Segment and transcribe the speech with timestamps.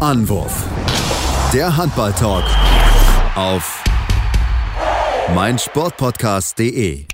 [0.00, 0.64] Anwurf.
[1.52, 2.44] Der Handball-Talk
[3.36, 3.84] auf
[5.34, 7.04] meinsportpodcast.de.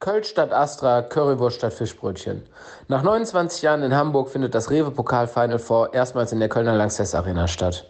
[0.00, 2.42] Köln statt Astra, Currywurst statt Fischbrötchen.
[2.88, 7.14] Nach 29 Jahren in Hamburg findet das Rewe-Pokal Final Four erstmals in der Kölner Lanxess
[7.14, 7.86] Arena statt.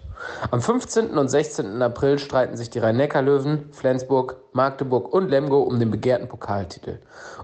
[0.50, 1.18] Am 15.
[1.18, 1.80] und 16.
[1.82, 6.98] April streiten sich die Rhein-Neckar-Löwen, Flensburg, Magdeburg und Lemgo um den begehrten Pokaltitel.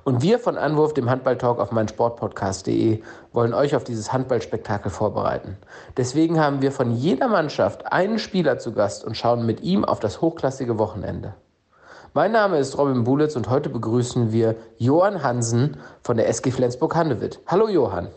[0.05, 5.57] Und wir von Anwurf, dem Handballtalk auf meinsportpodcast.de, wollen euch auf dieses Handballspektakel vorbereiten.
[5.97, 10.01] Deswegen haben wir von jeder Mannschaft einen Spieler zu Gast und schauen mit ihm auf
[10.01, 11.35] das hochklassige Wochenende.
[12.15, 17.41] Mein Name ist Robin Bulitz und heute begrüßen wir Johann Hansen von der SG Flensburg-Handewitt.
[17.47, 18.09] Hallo Johann.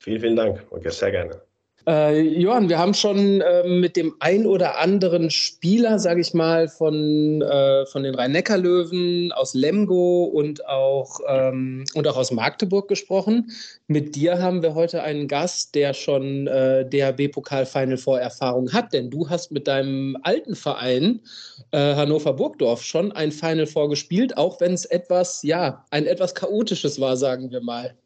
[0.00, 0.66] Vielen, vielen Dank.
[0.70, 1.40] Okay, sehr gerne.
[1.84, 6.68] Äh, Johann, wir haben schon äh, mit dem ein oder anderen Spieler, sage ich mal,
[6.68, 13.50] von, äh, von den Rhein-Neckar-Löwen aus Lemgo und auch, ähm, und auch aus Magdeburg gesprochen.
[13.88, 18.92] Mit dir haben wir heute einen Gast, der schon äh, DHB-Pokal Final Four Erfahrung hat,
[18.92, 21.20] denn du hast mit deinem alten Verein
[21.72, 26.36] äh, Hannover Burgdorf schon ein Final Four gespielt, auch wenn es etwas, ja, ein etwas
[26.36, 27.96] chaotisches war, sagen wir mal.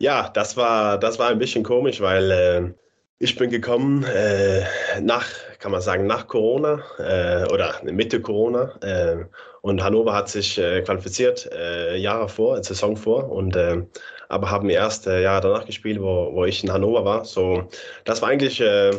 [0.00, 2.72] Ja, das war, das war ein bisschen komisch, weil äh,
[3.18, 4.64] ich bin gekommen äh,
[5.00, 5.26] nach,
[5.58, 8.74] kann man sagen, nach Corona äh, oder Mitte Corona.
[8.82, 9.24] Äh,
[9.62, 13.30] und Hannover hat sich äh, qualifiziert äh, Jahre vor, Saison vor.
[13.30, 13.82] Und äh,
[14.28, 17.24] aber haben erst äh, Jahre danach gespielt, wo, wo ich in Hannover war.
[17.24, 17.68] So,
[18.04, 18.90] das war eigentlich äh,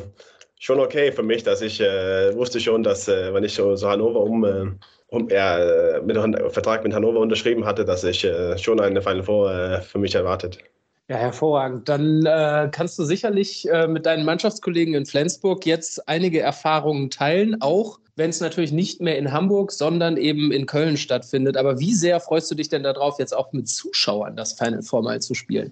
[0.60, 3.88] schon okay für mich, dass ich äh, wusste schon, dass äh, wenn ich so, so
[3.90, 4.66] Hannover um, äh,
[5.10, 6.18] um äh, mit
[6.52, 10.16] Vertrag mit Hannover unterschrieben hatte, dass ich äh, schon eine Final Four äh, für mich
[10.16, 10.60] erwartet.
[11.10, 11.88] Ja, hervorragend.
[11.88, 17.62] Dann äh, kannst du sicherlich äh, mit deinen Mannschaftskollegen in Flensburg jetzt einige Erfahrungen teilen,
[17.62, 21.56] auch wenn es natürlich nicht mehr in Hamburg, sondern eben in Köln stattfindet.
[21.56, 25.04] Aber wie sehr freust du dich denn darauf, jetzt auch mit Zuschauern das Final Four
[25.04, 25.72] mal zu spielen?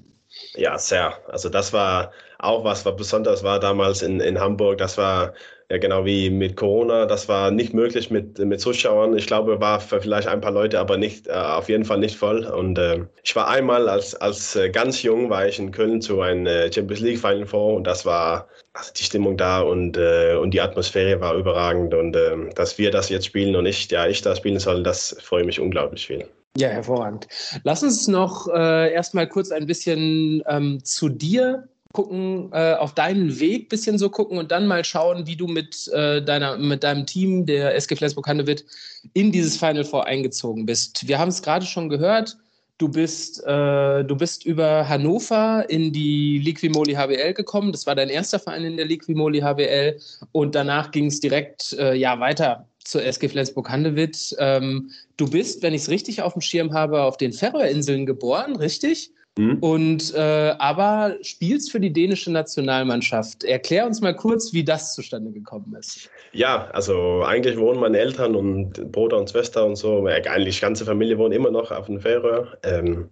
[0.56, 1.18] Ja, sehr.
[1.28, 4.78] Also das war auch was, was besonders war damals in, in Hamburg.
[4.78, 5.34] Das war
[5.70, 9.18] ja, genau wie mit Corona, das war nicht möglich mit, mit Zuschauern.
[9.18, 12.18] Ich glaube, war für vielleicht ein paar Leute, aber nicht, äh, auf jeden Fall nicht
[12.18, 12.46] voll.
[12.46, 16.22] Und äh, ich war einmal als, als äh, ganz jung, war ich in Köln zu
[16.22, 20.36] einem äh, Champions League Final Four und das war also die Stimmung da und, äh,
[20.36, 21.94] und die Atmosphäre war überragend.
[21.94, 25.18] Und äh, dass wir das jetzt spielen und ich, ja, ich da spielen soll, das
[25.22, 26.28] freue mich unglaublich viel.
[26.58, 27.28] Ja, hervorragend.
[27.64, 33.40] Lass uns noch äh, erstmal kurz ein bisschen ähm, zu dir gucken, äh, auf deinen
[33.40, 37.06] Weg bisschen so gucken und dann mal schauen, wie du mit, äh, deiner, mit deinem
[37.06, 38.66] Team, der SG Flensburg-Handewitt,
[39.14, 41.08] in dieses Final Four eingezogen bist.
[41.08, 42.38] Wir haben es gerade schon gehört,
[42.78, 47.72] du bist, äh, du bist über Hannover in die Liquimoli HBL gekommen.
[47.72, 49.98] Das war dein erster Verein in der Liquimoli HBL
[50.34, 54.36] und danach ging es direkt äh, ja, weiter zur SG Flensburg-Handewitt.
[54.40, 58.58] Ähm, du bist, wenn ich es richtig auf dem Schirm habe, auf den Färöerinseln geboren,
[58.58, 59.12] richtig?
[59.38, 59.58] Mhm.
[59.60, 63.44] Und äh, aber spielst für die dänische Nationalmannschaft.
[63.44, 66.10] Erklär uns mal kurz, wie das zustande gekommen ist.
[66.32, 70.86] Ja, also eigentlich wohnen meine Eltern und Bruder und Schwester und so, eigentlich die ganze
[70.86, 72.58] Familie wohnt immer noch auf den Färöer.
[72.64, 73.10] Ähm,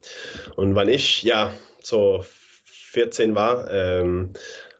[0.55, 2.23] und wenn ich ja so
[2.93, 4.31] 14 war, ähm,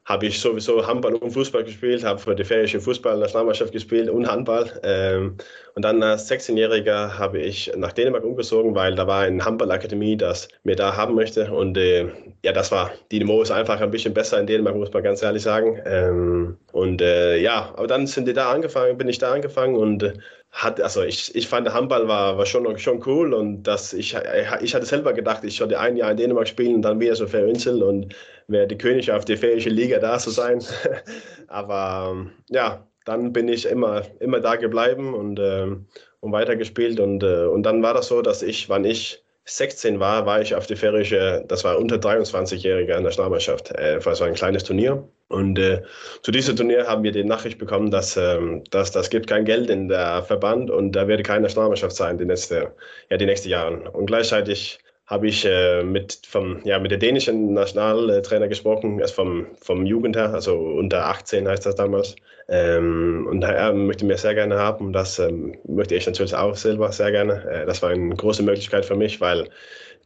[0.06, 4.70] habe ich sowieso Handball und Fußball gespielt, habe für die färische Fußballnationalmannschaft gespielt und Handball.
[4.84, 5.38] Ähm,
[5.76, 10.50] und dann als 16-Jähriger habe ich nach Dänemark umgezogen, weil da war eine Handballakademie, das
[10.64, 11.52] mir da haben möchte.
[11.52, 12.12] Und äh,
[12.44, 15.24] ja, das war, die Niveau ist einfach ein bisschen besser in Dänemark, muss man ganz
[15.24, 15.80] ehrlich sagen.
[15.86, 20.04] Ähm, und äh, ja, aber dann sind die da angefangen, bin ich da angefangen und
[20.04, 20.14] äh,
[20.54, 24.16] hat, also ich, ich fand, Handball war, war schon, schon cool und das, ich,
[24.62, 27.26] ich hatte selber gedacht, ich sollte ein Jahr in Dänemark spielen und dann wieder so
[27.26, 28.16] Fährinsel und
[28.48, 30.64] wäre die König auf der färöischen Liga da zu sein.
[31.48, 35.76] Aber ja, dann bin ich immer, immer da geblieben und, äh,
[36.20, 40.26] und weitergespielt und, äh, und dann war das so, dass ich, wann ich 16 war,
[40.26, 44.64] war ich auf die färische, das war unter 23-Jährige Nationalmannschaft, äh, war so ein kleines
[44.64, 45.08] Turnier.
[45.28, 45.82] Und äh,
[46.22, 49.70] zu diesem Turnier haben wir die Nachricht bekommen, dass, ähm, dass das gibt kein Geld
[49.70, 52.74] in der Verband und da werde keine Nationalmannschaft sein die nächste,
[53.10, 53.92] ja, die nächsten Jahre.
[53.92, 59.48] Und gleichzeitig habe ich äh, mit, vom, ja, mit der dänischen Nationaltrainer gesprochen, erst vom,
[59.62, 62.16] vom Jugend her, also unter 18 heißt das damals.
[62.50, 64.94] Ähm, und er möchte mir sehr gerne haben.
[64.94, 67.44] Das ähm, möchte ich natürlich auch selber sehr gerne.
[67.50, 69.50] Äh, das war eine große Möglichkeit für mich, weil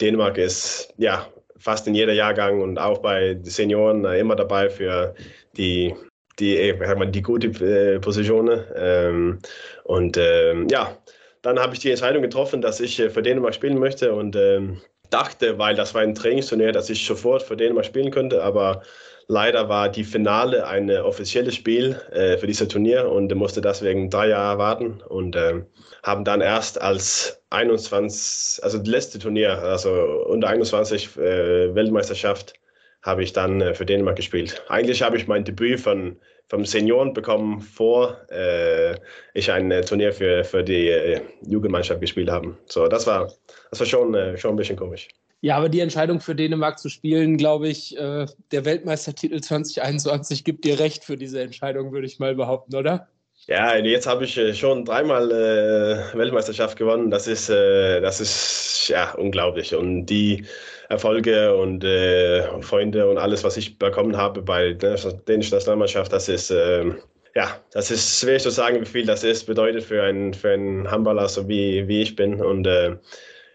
[0.01, 1.27] Dänemark ist ja
[1.57, 5.15] fast in jeder Jahrgang und auch bei Senioren äh, immer dabei für
[5.57, 5.95] die
[6.39, 8.63] die, äh, die gute äh, Positionen.
[8.75, 9.39] Ähm,
[9.83, 10.95] und ähm, ja,
[11.41, 14.81] dann habe ich die Entscheidung getroffen, dass ich äh, für Dänemark spielen möchte und ähm,
[15.09, 18.81] dachte, weil das war ein Trainingsturnier, dass ich sofort für Dänemark spielen könnte, aber
[19.27, 24.29] leider war die Finale ein offizielles Spiel äh, für dieses Turnier und musste deswegen drei
[24.29, 25.63] Jahre warten und äh,
[26.03, 29.91] haben dann erst als 21, also das letzte Turnier, also
[30.27, 32.53] unter 21 äh, Weltmeisterschaft,
[33.01, 34.61] habe ich dann äh, für Dänemark gespielt.
[34.69, 36.17] Eigentlich habe ich mein Debüt von,
[36.49, 38.95] vom Senioren bekommen, vor äh,
[39.33, 42.57] ich ein äh, Turnier für, für die äh, Jugendmannschaft gespielt habe.
[42.67, 43.31] So, das war,
[43.69, 45.07] das war schon, äh, schon ein bisschen komisch.
[45.41, 50.65] Ja, aber die Entscheidung für Dänemark zu spielen, glaube ich, äh, der Weltmeistertitel 2021 gibt
[50.65, 53.07] dir recht für diese Entscheidung, würde ich mal behaupten, oder?
[53.45, 57.11] Ja, jetzt habe ich schon dreimal äh, Weltmeisterschaft gewonnen.
[57.11, 59.75] Das ist, äh, das ist ja unglaublich.
[59.75, 60.43] Und die
[60.89, 64.95] Erfolge und äh, Freunde und alles, was ich bekommen habe bei der
[65.27, 66.97] dänischen Nationalmannschaft, das ist ähm,
[67.37, 70.89] ja, das ist schwer zu sagen, wie viel das ist, bedeutet für einen, für einen
[70.89, 72.41] Handballer, so wie, wie ich bin.
[72.41, 72.95] Und äh,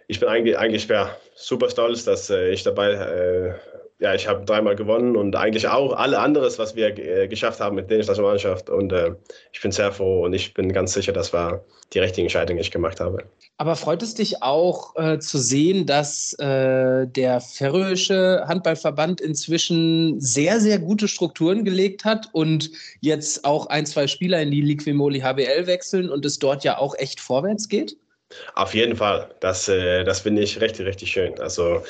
[0.06, 0.86] ich bin eigentlich, eigentlich
[1.34, 3.54] super stolz, dass äh, ich dabei, äh,
[4.02, 7.76] ja, ich habe dreimal gewonnen und eigentlich auch alle anderes, was wir äh, geschafft haben
[7.76, 8.68] mit der Nationalmannschaft.
[8.68, 9.14] Und äh,
[9.52, 11.62] ich bin sehr froh und ich bin ganz sicher, das war
[11.92, 13.22] die richtige Entscheidung, die ich gemacht habe.
[13.58, 20.58] Aber freut es dich auch äh, zu sehen, dass äh, der färöische Handballverband inzwischen sehr,
[20.58, 25.68] sehr gute Strukturen gelegt hat und jetzt auch ein, zwei Spieler in die Liquimoli HBL
[25.68, 27.96] wechseln und es dort ja auch echt vorwärts geht?
[28.54, 29.28] Auf jeden Fall.
[29.40, 31.38] Das, äh, das finde ich richtig, richtig schön.
[31.40, 31.82] Also,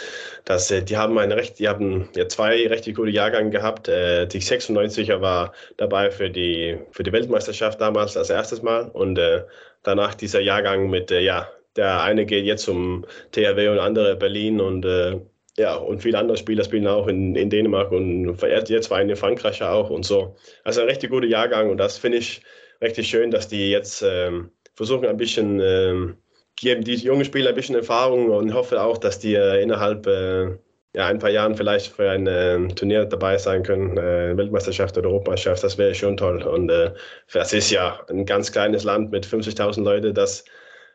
[0.45, 3.89] das, äh, die haben eine recht, die haben ja zwei richtig gute Jahrgänge gehabt.
[3.89, 9.19] Äh, die 96er war dabei für die, für die Weltmeisterschaft damals als erstes Mal und
[9.19, 9.45] äh,
[9.83, 14.61] danach dieser Jahrgang mit, äh, ja, der eine geht jetzt zum THW und andere Berlin
[14.61, 15.21] und äh,
[15.59, 19.63] ja, und viele andere Spieler spielen auch in, in Dänemark und jetzt war eine Frankreich
[19.63, 20.37] auch und so.
[20.65, 22.43] Also ein richtig guter Jahrgang und das finde ich
[22.81, 26.17] richtig schön, dass die jetzt ähm, versuchen ein bisschen ähm,
[26.63, 30.57] geben die jungen Spieler ein bisschen Erfahrung und hoffe auch, dass die äh, innerhalb äh,
[30.95, 35.09] ja, ein paar Jahren vielleicht für ein äh, Turnier dabei sein können, äh, Weltmeisterschaft oder
[35.09, 36.43] Europameisterschaft, das wäre schon toll.
[36.43, 36.93] Und äh,
[37.33, 40.45] das ist ja ein ganz kleines Land mit 50.000 Leuten, das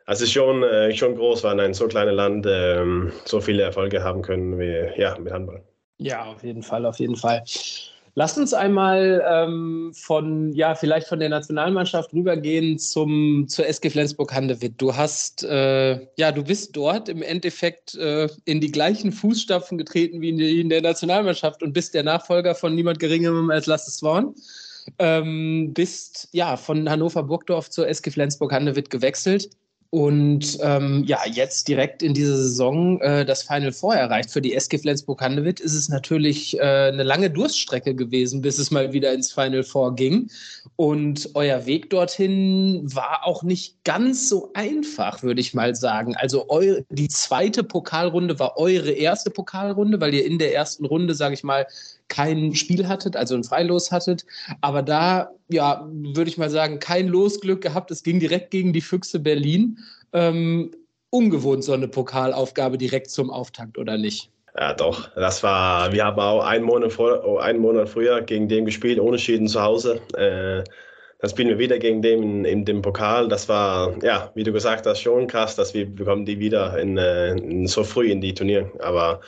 [0.05, 4.01] also ist schon, äh, schon groß, weil ein so kleines Land ähm, so viele Erfolge
[4.01, 5.61] haben können wie ja, mit Handball.
[5.97, 7.43] Ja, auf jeden Fall, auf jeden Fall.
[8.19, 14.81] Lasst uns einmal ähm, von, ja, vielleicht von der Nationalmannschaft rübergehen zum, zur SG Flensburg-Handewitt.
[14.81, 20.19] Du hast, äh, ja, du bist dort im Endeffekt äh, in die gleichen Fußstapfen getreten
[20.19, 23.91] wie in, die, in, der Nationalmannschaft und bist der Nachfolger von niemand Geringerem als Lasse
[23.91, 24.33] Swan.
[24.97, 29.51] Ähm, bist, ja, von Hannover-Burgdorf zur SG Flensburg-Handewitt gewechselt
[29.89, 34.29] und ähm, ja, jetzt direkt in dieser Saison äh, das Final Four erreicht.
[34.31, 38.91] Für die SG Flensburg-Handewitt ist es natürlich äh, eine lange Durststrecke gewesen, bis es mal
[38.91, 40.29] wieder ins Final Four ging.
[40.75, 46.15] Und euer Weg dorthin war auch nicht ganz so einfach, würde ich mal sagen.
[46.17, 51.15] Also eu die zweite Pokalrunde war eure erste Pokalrunde, weil ihr in der ersten Runde,
[51.15, 51.65] sage ich mal,
[52.09, 54.25] kein Spiel hattet, also ein Freilos hattet.
[54.61, 57.91] Aber da, ja, würde ich mal sagen, kein Losglück gehabt.
[57.91, 59.79] Es ging direkt gegen die Füchse Berlin.
[60.13, 60.71] Ähm,
[61.09, 64.31] ungewohnt so eine Pokalaufgabe direkt zum Auftakt, oder nicht?
[64.57, 65.13] Ja, doch.
[65.15, 69.19] Das war, wir haben auch einen Monat, vor, einen Monat früher gegen den gespielt, ohne
[69.19, 70.01] Schäden zu Hause.
[70.15, 70.63] Äh,
[71.19, 73.27] dann spielen wir wieder gegen den in, in, dem Pokal.
[73.27, 76.97] Das war, ja, wie du gesagt hast, schon krass, dass wir bekommen die wieder in,
[76.97, 78.71] äh, in so früh in die Turnier.
[78.79, 79.21] Aber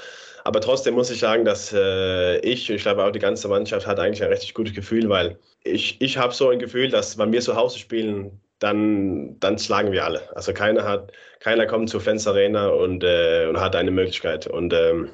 [0.50, 4.00] aber trotzdem muss ich sagen, dass äh, ich, ich glaube auch die ganze Mannschaft hat
[4.00, 7.40] eigentlich ein richtig gutes Gefühl, weil ich, ich habe so ein Gefühl, dass wenn wir
[7.42, 10.24] zu Hause spielen, dann, dann schlagen wir alle.
[10.36, 14.48] Also keiner hat, keiner kommt zur Fans Arena und, äh, und hat eine Möglichkeit.
[14.48, 15.10] Und ähm,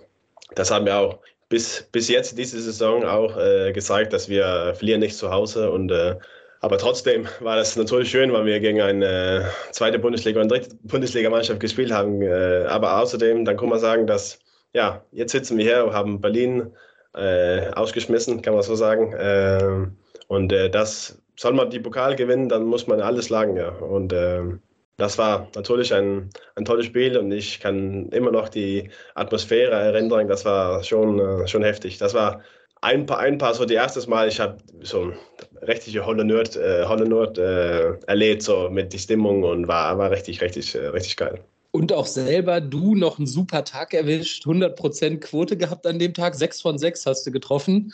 [0.56, 5.02] das haben wir auch bis, bis jetzt diese Saison auch äh, gezeigt, dass wir verlieren
[5.02, 6.16] nicht zu Hause und äh,
[6.62, 11.60] aber trotzdem war das natürlich schön, weil wir gegen eine zweite Bundesliga und dritte Bundesligamannschaft
[11.60, 12.22] gespielt haben.
[12.22, 14.40] Äh, aber außerdem, dann kann man sagen, dass
[14.76, 16.74] ja, jetzt sitzen wir hier und haben Berlin
[17.16, 19.14] äh, ausgeschmissen, kann man so sagen.
[19.14, 19.88] Äh,
[20.28, 23.70] und äh, das soll man die Pokal gewinnen, dann muss man alles schlagen, ja.
[23.70, 24.62] Und ähm,
[24.98, 30.28] das war natürlich ein, ein tolles Spiel und ich kann immer noch die Atmosphäre erinnern.
[30.28, 31.98] Das war schon, äh, schon heftig.
[31.98, 32.42] Das war
[32.82, 35.14] ein paar, ein paar so die erstes Mal, ich habe so
[35.62, 40.12] richtige Holle Nerd, äh, Holle Nerd äh, erlebt, so mit die Stimmung und war, war
[40.12, 41.40] richtig, richtig, richtig geil
[41.76, 46.34] und auch selber du noch einen super Tag erwischt, 100% Quote gehabt an dem Tag,
[46.34, 47.92] 6 von 6 hast du getroffen.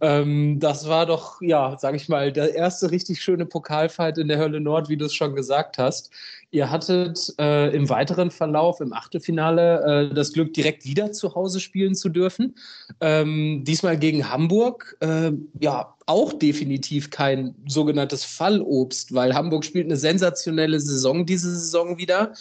[0.00, 4.38] Ähm, das war doch, ja, sag ich mal, der erste richtig schöne Pokalfight in der
[4.38, 6.10] Hölle Nord, wie du es schon gesagt hast.
[6.52, 11.58] Ihr hattet äh, im weiteren Verlauf, im Achtelfinale, äh, das Glück, direkt wieder zu Hause
[11.58, 12.54] spielen zu dürfen.
[13.00, 14.96] Ähm, diesmal gegen Hamburg.
[15.00, 21.98] Äh, ja, auch definitiv kein sogenanntes Fallobst, weil Hamburg spielt eine sensationelle Saison diese Saison
[21.98, 22.32] wieder.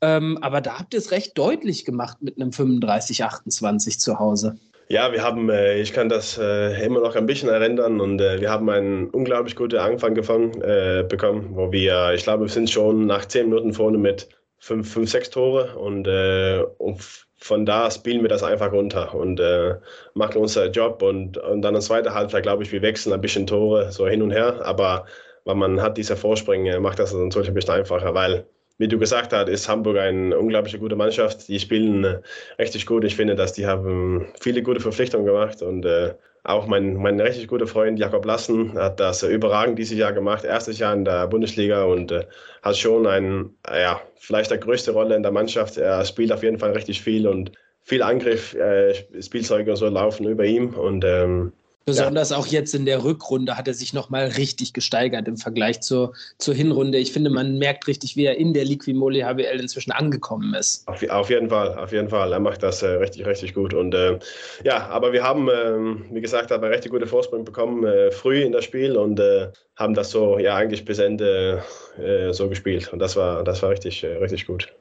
[0.00, 4.56] Ähm, aber da habt ihr es recht deutlich gemacht mit einem 35-28 zu Hause.
[4.88, 8.40] Ja, wir haben, äh, ich kann das äh, immer noch ein bisschen erinnern und äh,
[8.40, 12.68] wir haben einen unglaublich guten Anfang gefangen, äh, bekommen, wo wir, ich glaube, wir sind
[12.68, 17.00] schon nach zehn Minuten vorne mit fünf, fünf sechs Tore und, äh, und
[17.38, 19.76] von da spielen wir das einfach runter und äh,
[20.14, 23.20] machen unseren Job und, und dann in der zweiten Halbzeit, glaube ich, wir wechseln ein
[23.20, 25.06] bisschen Tore so hin und her, aber
[25.44, 28.46] weil man hat diese Vorsprünge, macht das natürlich ein bisschen einfacher, weil
[28.78, 31.48] wie du gesagt hast, ist Hamburg eine unglaublich gute Mannschaft.
[31.48, 32.20] Die spielen äh,
[32.58, 33.04] richtig gut.
[33.04, 36.14] Ich finde, dass die haben viele gute Verpflichtungen gemacht und äh,
[36.44, 40.44] auch mein, mein richtig guter Freund Jakob Lassen hat das überragend dieses Jahr gemacht.
[40.44, 42.24] Erstes Jahr in der Bundesliga und äh,
[42.62, 45.76] hat schon ein, ja, vielleicht die größte Rolle in der Mannschaft.
[45.76, 47.52] Er spielt auf jeden Fall richtig viel und
[47.82, 51.52] viel Angriff, äh, Spielzeuge und so laufen über ihm und ähm,
[51.84, 52.36] Besonders ja.
[52.36, 56.54] auch jetzt in der Rückrunde hat er sich nochmal richtig gesteigert im Vergleich zur, zur
[56.54, 56.98] Hinrunde.
[56.98, 60.86] Ich finde, man merkt richtig, wie er in der Liquimoli HBL inzwischen angekommen ist.
[60.86, 62.32] Auf, auf, jeden Fall, auf jeden Fall.
[62.32, 63.74] Er macht das äh, richtig, richtig gut.
[63.74, 64.18] Und äh,
[64.64, 68.52] ja, aber wir haben, äh, wie gesagt, aber richtig gute Vorsprung bekommen äh, früh in
[68.52, 71.62] das Spiel und äh, haben das so ja eigentlich bis Ende
[71.98, 72.92] äh, so gespielt.
[72.92, 74.72] Und das war, das war richtig, richtig gut.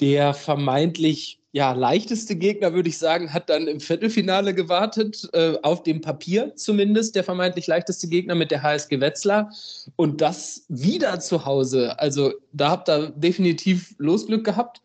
[0.00, 5.82] Der vermeintlich ja, leichteste Gegner, würde ich sagen, hat dann im Viertelfinale gewartet, äh, auf
[5.84, 9.50] dem Papier zumindest, der vermeintlich leichteste Gegner mit der HSG Wetzlar.
[9.96, 11.98] Und das wieder zu Hause.
[11.98, 14.82] Also da habt ihr definitiv Losglück gehabt,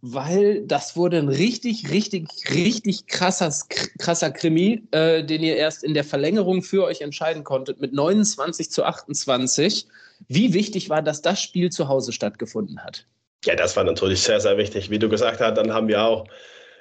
[0.00, 3.54] weil das wurde ein richtig, richtig, richtig krasser,
[4.00, 8.72] krasser Krimi, äh, den ihr erst in der Verlängerung für euch entscheiden konntet, mit 29
[8.72, 9.86] zu 28.
[10.26, 13.06] Wie wichtig war, dass das Spiel zu Hause stattgefunden hat?
[13.44, 14.90] Ja, das war natürlich sehr, sehr wichtig.
[14.90, 16.26] Wie du gesagt hast, dann haben wir auch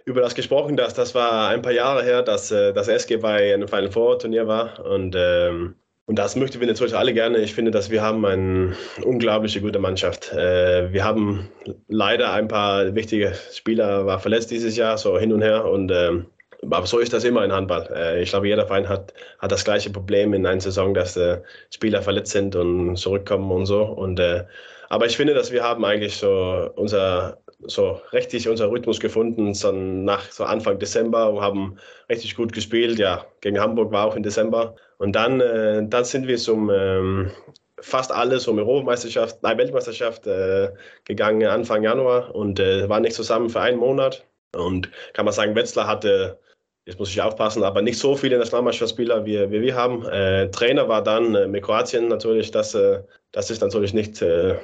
[0.05, 3.53] über das gesprochen, dass das war ein paar Jahre her, dass äh, das SG bei
[3.53, 5.75] einem Final Four Turnier war und ähm,
[6.07, 7.39] und das möchten wir natürlich alle gerne.
[7.39, 8.73] Ich finde, dass wir haben eine
[9.03, 10.31] unglaubliche gute Mannschaft.
[10.31, 11.49] Äh, wir haben
[11.89, 15.65] leider ein paar wichtige Spieler war verletzt dieses Jahr, so hin und her.
[15.65, 16.27] Und ähm,
[16.61, 17.89] aber so ist das immer in Handball.
[17.93, 21.41] Äh, ich glaube, jeder Verein hat, hat das gleiche Problem in einer Saison, dass äh,
[21.71, 23.83] Spieler verletzt sind und zurückkommen und so.
[23.83, 24.45] Und äh,
[24.89, 29.71] aber ich finde, dass wir haben eigentlich so unser so richtig unser Rhythmus gefunden, so
[29.71, 31.77] nach so Anfang Dezember und haben
[32.09, 32.99] richtig gut gespielt.
[32.99, 34.75] Ja, gegen Hamburg war auch im Dezember.
[34.99, 37.31] Und dann, äh, dann sind wir zum ähm,
[37.79, 40.71] fast alles um Europameisterschaft, nein, Weltmeisterschaft äh,
[41.05, 44.25] gegangen Anfang Januar und äh, waren nicht zusammen für einen Monat.
[44.55, 46.39] Und kann man sagen, Wetzlar hatte
[46.87, 50.05] jetzt muss ich aufpassen, aber nicht so viele Nationalmannschaftsspieler wie, wie wir haben.
[50.05, 54.55] Äh, Trainer war dann äh, mit Kroatien natürlich, das, äh, das ist natürlich nicht äh,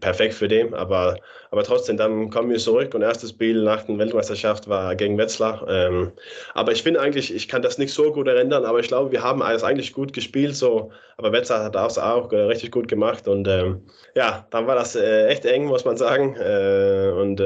[0.00, 1.16] perfekt für den, aber,
[1.50, 5.66] aber trotzdem, dann kommen wir zurück und erstes Spiel nach der Weltmeisterschaft war gegen Wetzlar.
[5.68, 6.12] Ähm,
[6.54, 9.22] aber ich finde eigentlich, ich kann das nicht so gut erinnern, aber ich glaube, wir
[9.22, 13.28] haben alles eigentlich gut gespielt, so, aber Wetzlar hat das auch äh, richtig gut gemacht
[13.28, 13.82] und ähm,
[14.14, 16.36] ja, dann war das äh, echt eng, muss man sagen.
[16.36, 17.40] und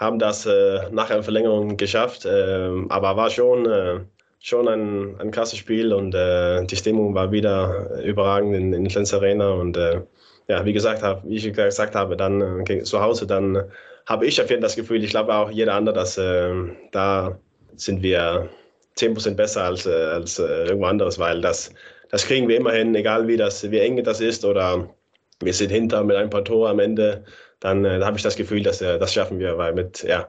[0.00, 2.24] haben das äh, nach einer Verlängerung geschafft.
[2.24, 4.00] Äh, aber war schon, äh,
[4.40, 9.14] schon ein, ein krasses Spiel und äh, die Stimmung war wieder überragend in, in Lenz
[9.14, 9.50] Arena.
[9.52, 10.00] Und äh,
[10.48, 13.70] ja, wie gesagt, hab, wie ich gesagt habe, dann äh, zu Hause, dann
[14.06, 17.38] habe ich auf jeden Fall das Gefühl, ich glaube auch jeder andere, dass da
[17.76, 18.48] sind wir
[18.96, 21.72] 10% besser als, als irgendwo anderes, weil das,
[22.08, 24.88] das kriegen wir immerhin, egal wie, das, wie eng das ist oder
[25.40, 27.24] wir sind hinter mit ein paar Toren am Ende
[27.60, 30.28] dann äh, habe ich das Gefühl, dass äh, das schaffen wir, weil mit, ja,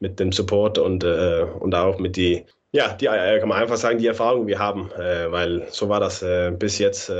[0.00, 3.76] mit dem Support und, äh, und auch mit die, ja, die, äh, kann man einfach
[3.76, 7.10] sagen, die Erfahrung, wir haben, äh, weil so war das äh, bis jetzt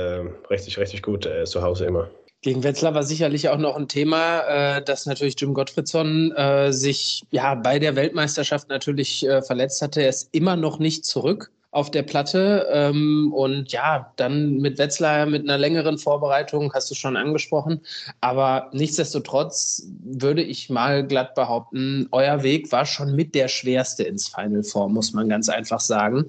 [0.49, 2.09] richtig, richtig gut zu Hause immer.
[2.41, 6.33] Gegen Wetzlar war sicherlich auch noch ein Thema, dass natürlich Jim Gottfriedson
[6.71, 10.01] sich ja bei der Weltmeisterschaft natürlich verletzt hatte.
[10.01, 12.67] Er ist immer noch nicht zurück auf der Platte.
[12.71, 17.81] Ähm, und ja, dann mit Wetzlar mit einer längeren Vorbereitung, hast du schon angesprochen.
[18.21, 24.27] Aber nichtsdestotrotz würde ich mal glatt behaupten, euer Weg war schon mit der schwerste ins
[24.27, 26.25] Final Four, muss man ganz einfach sagen.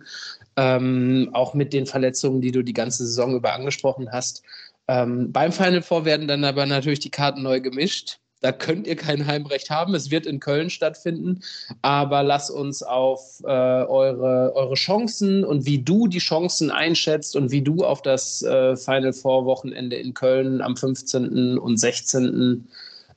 [0.57, 4.43] Ähm, auch mit den Verletzungen, die du die ganze Saison über angesprochen hast.
[4.89, 8.19] Ähm, beim Final Four werden dann aber natürlich die Karten neu gemischt.
[8.45, 9.95] Da könnt ihr kein Heimrecht haben.
[9.95, 11.41] Es wird in Köln stattfinden.
[11.81, 17.53] Aber lass uns auf äh, eure, eure Chancen und wie du die Chancen einschätzt und
[17.53, 21.57] wie du auf das äh, Final Four Wochenende in Köln am 15.
[21.57, 22.69] und 16.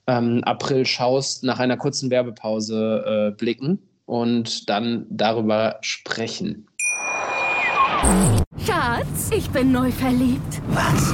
[0.07, 6.67] Ähm, April schaust, nach einer kurzen Werbepause äh, blicken und dann darüber sprechen.
[8.65, 10.61] Schatz, ich bin neu verliebt.
[10.69, 11.13] Was?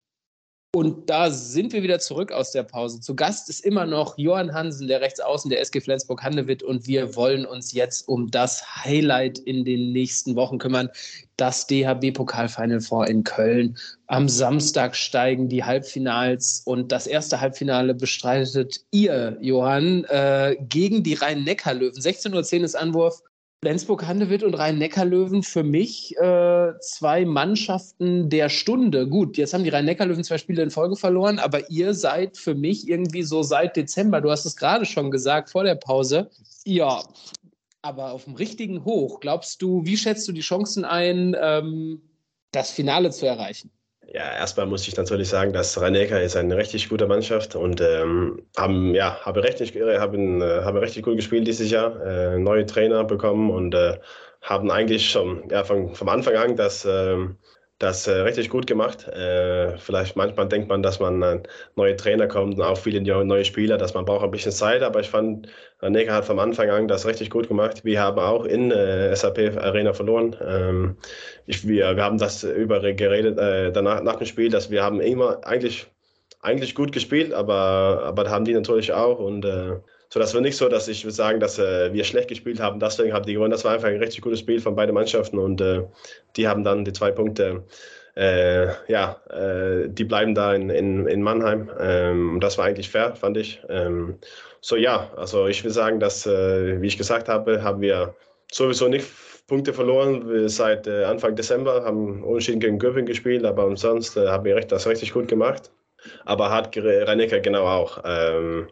[0.73, 3.01] Und da sind wir wieder zurück aus der Pause.
[3.01, 6.63] Zu Gast ist immer noch Johann Hansen, der Rechtsaußen der SG Flensburg-Handewitt.
[6.63, 10.89] Und wir wollen uns jetzt um das Highlight in den nächsten Wochen kümmern.
[11.35, 13.77] Das DHB-Pokal-Final Four in Köln.
[14.07, 16.61] Am Samstag steigen die Halbfinals.
[16.63, 21.99] Und das erste Halbfinale bestreitet ihr, Johann, äh, gegen die Rhein-Neckar-Löwen.
[21.99, 23.21] 16.10 Uhr ist Anwurf.
[23.63, 29.07] Flensburg-Handewitt und Rhein-Neckar-Löwen für mich äh, zwei Mannschaften der Stunde.
[29.07, 32.87] Gut, jetzt haben die Rhein-Neckar-Löwen zwei Spiele in Folge verloren, aber ihr seid für mich
[32.87, 36.31] irgendwie so seit Dezember, du hast es gerade schon gesagt vor der Pause,
[36.65, 37.03] ja,
[37.83, 39.19] aber auf dem richtigen Hoch.
[39.19, 42.01] Glaubst du, wie schätzt du die Chancen ein, ähm,
[42.51, 43.69] das Finale zu erreichen?
[44.13, 48.45] Ja, erstmal muss ich natürlich sagen, dass rhein ist eine richtig gute Mannschaft und ähm,
[48.57, 53.05] haben, ja, habe richtig, haben, äh, haben richtig gut gespielt dieses Jahr, äh, neue Trainer
[53.05, 53.99] bekommen und äh,
[54.41, 57.37] haben eigentlich schon ja, von, vom Anfang an das, ähm,
[57.81, 59.07] das äh, richtig gut gemacht.
[59.07, 61.43] Äh, vielleicht manchmal denkt man, dass man ein
[61.75, 64.99] neuer Trainer kommt und auch viele neue Spieler, dass man braucht ein bisschen Zeit, aber
[64.99, 65.47] ich fand,
[65.81, 67.83] Necker hat vom Anfang an das richtig gut gemacht.
[67.83, 70.35] Wir haben auch in äh, SAP Arena verloren.
[70.45, 70.97] Ähm,
[71.47, 75.01] ich, wir, wir haben das über geredet äh, danach nach dem Spiel, dass wir haben
[75.01, 75.87] immer eigentlich
[76.41, 79.77] eigentlich gut gespielt, aber aber haben die natürlich auch und äh,
[80.13, 82.81] so, das war nicht so, dass ich würde sagen, dass äh, wir schlecht gespielt haben,
[82.81, 83.51] deswegen haben die gewonnen.
[83.51, 85.83] Das war einfach ein richtig gutes Spiel von beiden Mannschaften und äh,
[86.35, 87.63] die haben dann die zwei Punkte.
[88.17, 91.71] Äh, ja, äh, die bleiben da in, in, in Mannheim.
[91.79, 93.61] Ähm, das war eigentlich fair, fand ich.
[93.69, 94.17] Ähm,
[94.59, 98.13] so ja, also ich will sagen, dass, äh, wie ich gesagt habe, haben wir
[98.51, 99.07] sowieso nicht
[99.47, 104.59] Punkte verloren seit äh, Anfang Dezember, haben unentschieden gegen Göpping gespielt, aber sonst haben wir
[104.59, 105.71] das richtig gut gemacht.
[106.25, 108.03] Aber hat Reinecker genau auch.
[108.03, 108.67] Ähm,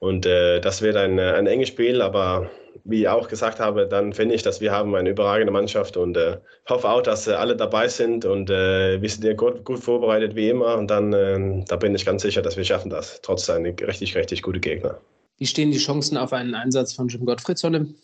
[0.00, 2.50] und äh, das wird ein, ein enges Spiel, aber
[2.84, 6.16] wie ich auch gesagt habe, dann finde ich, dass wir haben eine überragende Mannschaft und
[6.16, 6.38] äh,
[6.68, 10.34] hoffe auch, dass äh, alle dabei sind und äh, wir sind ja gut, gut, vorbereitet
[10.36, 13.50] wie immer und dann äh, da bin ich ganz sicher, dass wir schaffen das, trotz
[13.50, 15.00] einer richtig, richtig gute Gegner.
[15.38, 17.94] Wie stehen die Chancen auf einen Einsatz von Jim Gottfriedson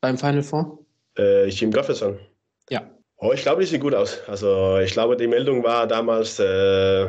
[0.00, 0.78] beim Final Four?
[1.18, 2.18] Äh, Jim Gottfriedson?
[2.70, 2.88] Ja.
[3.18, 4.20] Oh, ich glaube, die sieht gut aus.
[4.28, 7.08] Also ich glaube, die Meldung war damals äh,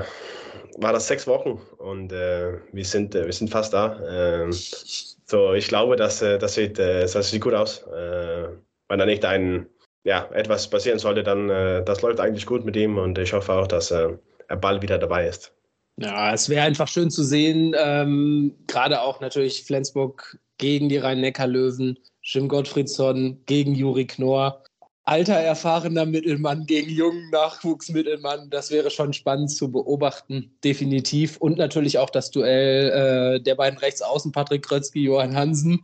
[0.82, 4.00] war das sechs Wochen und äh, wir, sind, äh, wir sind fast da.
[4.10, 7.86] Ähm, so, ich glaube, dass, äh, das, sieht, äh, das sieht gut aus.
[7.88, 9.68] Wenn da nicht ein,
[10.04, 11.50] ja, etwas passieren sollte, dann
[11.86, 14.18] das läuft eigentlich gut mit ihm und ich hoffe auch, dass er
[14.60, 15.54] bald wieder dabei ist.
[15.98, 22.00] Ja, es wäre einfach schön zu sehen, ähm, gerade auch natürlich Flensburg gegen die Rhein-Neckar-Löwen,
[22.24, 24.64] Jim Gottfriedsson gegen Juri Knorr
[25.10, 28.52] alter, erfahrener Mittelmann gegen jungen Nachwuchsmittelmann.
[28.52, 31.38] Das wäre schon spannend zu beobachten, definitiv.
[31.38, 35.84] Und natürlich auch das Duell äh, der beiden Rechtsaußen, Patrick Krötzky, Johann Hansen,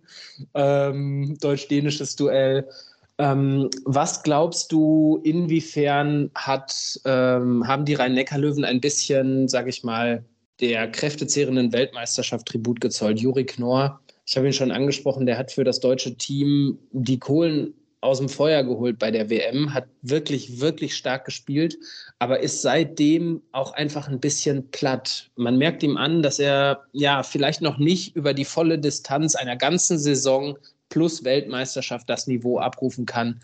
[0.54, 2.70] ähm, deutsch-dänisches Duell.
[3.18, 10.24] Ähm, was glaubst du, inwiefern hat, ähm, haben die Rhein-Neckar-Löwen ein bisschen, sage ich mal,
[10.60, 13.20] der kräftezehrenden Weltmeisterschaft Tribut gezollt?
[13.20, 17.74] Juri Knorr, ich habe ihn schon angesprochen, der hat für das deutsche Team die Kohlen
[18.06, 21.78] aus dem Feuer geholt bei der WM, hat wirklich, wirklich stark gespielt,
[22.20, 25.30] aber ist seitdem auch einfach ein bisschen platt.
[25.36, 29.56] Man merkt ihm an, dass er ja vielleicht noch nicht über die volle Distanz einer
[29.56, 30.58] ganzen Saison
[30.90, 33.42] plus Weltmeisterschaft das Niveau abrufen kann.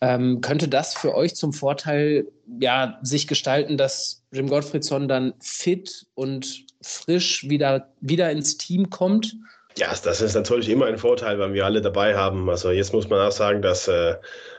[0.00, 2.26] Ähm, könnte das für euch zum Vorteil
[2.60, 9.34] ja, sich gestalten, dass Jim Gottfriedson dann fit und frisch wieder, wieder ins Team kommt?
[9.78, 12.50] Ja, das ist natürlich immer ein Vorteil, wenn wir alle dabei haben.
[12.50, 14.16] Also jetzt muss man auch sagen, dass äh,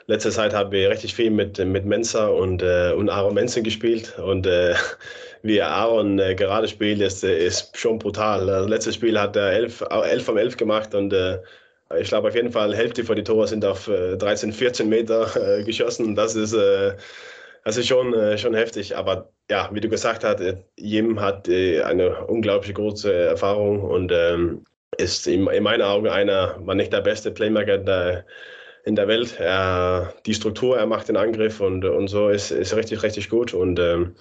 [0.08, 4.18] letzte Zeit haben wir richtig viel mit, mit Mensa und, äh, und Aaron Mensen gespielt.
[4.18, 4.74] Und äh,
[5.44, 8.48] wie Aaron äh, gerade spielt, ist, ist schon brutal.
[8.48, 11.40] Das letzte Spiel hat er 11, 11 von 11 gemacht und äh,
[12.00, 15.28] ich glaube auf jeden Fall, Hälfte von die Tore sind auf 13, äh, 14 Meter
[15.60, 16.16] äh, geschossen.
[16.16, 18.98] Das ist, das ist schon, schon heftig.
[18.98, 20.42] Aber ja, wie du gesagt hast,
[20.78, 24.66] Jim hat eine unglaublich große Erfahrung und ähm,
[24.98, 28.26] ist in, in meinen Augen einer, war nicht der beste Playmaker der,
[28.86, 29.40] in der Welt.
[29.40, 33.54] Er, die Struktur, er macht den Angriff und, und so ist, ist richtig, richtig gut.
[33.54, 34.16] Und, ähm,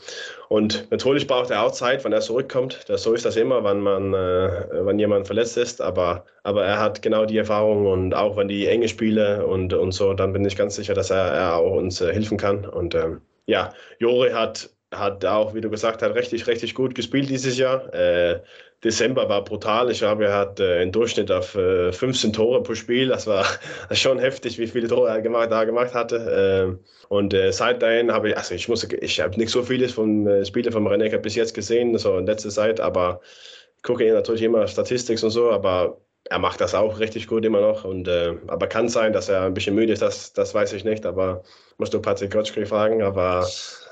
[0.48, 2.80] und natürlich braucht er auch Zeit, wenn er zurückkommt.
[2.87, 5.80] Das, so ist das immer, wenn, man, äh, wenn jemand verletzt ist.
[5.80, 9.92] Aber, aber er hat genau die Erfahrung und auch wenn die enge Spiele und, und
[9.92, 12.64] so, dann bin ich ganz sicher, dass er, er auch uns äh, helfen kann.
[12.64, 17.30] Und ähm, ja, Jori hat hat auch, wie du gesagt hast, richtig, richtig gut gespielt
[17.30, 17.92] dieses Jahr.
[17.94, 18.40] Äh,
[18.85, 19.90] Dezember war brutal.
[19.90, 23.09] Ich glaube, er hat äh, einen Durchschnitt auf äh, 15 Tore pro Spiel.
[23.09, 23.47] Das war
[23.92, 26.79] schon heftig, wie viele Tore er gemacht, da gemacht hatte.
[26.81, 30.27] Äh, und äh, seitdem habe ich, also ich muss, ich habe nicht so vieles von
[30.27, 33.21] äh, Spielen von Renecker bis jetzt gesehen, so in letzter Zeit, aber
[33.77, 35.99] ich gucke natürlich immer Statistik und so, aber
[36.31, 37.85] er macht das auch richtig gut immer noch.
[37.85, 40.85] Und, äh, aber kann sein, dass er ein bisschen müde ist, das, das weiß ich
[40.85, 41.07] nicht.
[41.07, 41.42] Aber
[41.79, 43.03] musst du Patrick Gotschke fragen.
[43.03, 43.49] Aber,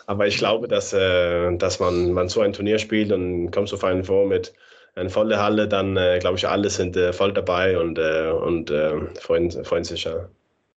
[0.06, 3.76] aber ich glaube, dass, äh, dass man, man so ein Turnier spielt und kommt so
[3.76, 4.52] fein vor mit
[4.94, 8.70] einer vollen Halle, dann äh, glaube ich, alle sind äh, voll dabei und, äh, und
[8.70, 10.04] äh, freuen, freuen sich.
[10.04, 10.28] Ja.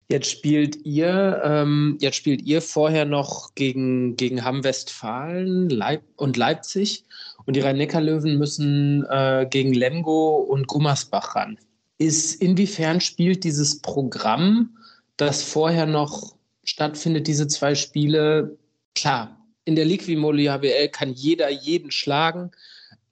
[0.08, 7.04] Jetzt spielt ihr, ähm, jetzt spielt ihr vorher noch gegen, gegen Hamm-Westfalen Leip und Leipzig
[7.46, 11.58] und die Rhein-Neckar-Löwen müssen äh, gegen Lemgo und Gummersbach ran.
[11.98, 14.76] Ist inwiefern spielt dieses Programm,
[15.16, 18.58] das vorher noch stattfindet, diese zwei Spiele,
[18.94, 22.50] klar, in der Liquimoli HBL kann jeder jeden schlagen,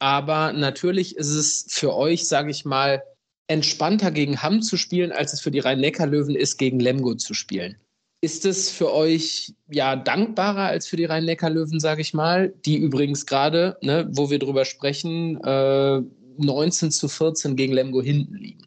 [0.01, 3.03] aber natürlich ist es für euch, sage ich mal,
[3.47, 7.77] entspannter gegen Hamm zu spielen, als es für die Rhein-Neckar-Löwen ist, gegen Lemgo zu spielen.
[8.23, 13.27] Ist es für euch ja dankbarer als für die Rhein-Neckar-Löwen, sage ich mal, die übrigens
[13.27, 16.01] gerade, ne, wo wir drüber sprechen, äh,
[16.39, 18.65] 19 zu 14 gegen Lemgo hinten liegen?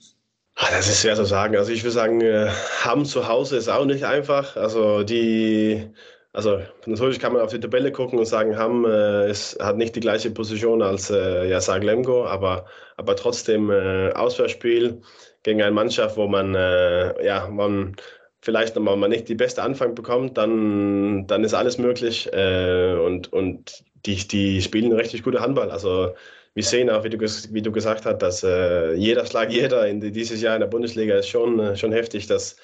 [0.55, 1.55] Ah, das ist schwer zu sagen.
[1.55, 2.49] Also ich würde sagen, äh,
[2.83, 4.55] Hamm zu Hause ist auch nicht einfach.
[4.55, 5.87] Also die
[6.33, 9.95] also natürlich kann man auf die Tabelle gucken und sagen, Hamm äh, ist, hat nicht
[9.95, 12.65] die gleiche Position als äh, ja, Lemgo, aber,
[12.97, 15.01] aber trotzdem äh, Auswärtsspiel
[15.43, 17.95] gegen eine Mannschaft, wo man, äh, ja, man
[18.41, 23.31] vielleicht nochmal mal nicht die beste Anfang bekommt, dann, dann ist alles möglich äh, und,
[23.31, 25.69] und die, die spielen richtig gute Handball.
[25.69, 26.15] Also
[26.55, 30.01] wir sehen auch, wie du, wie du gesagt hast, dass äh, jeder Schlag jeder in
[30.01, 32.57] dieses Jahr in der Bundesliga ist schon, äh, schon heftig, dass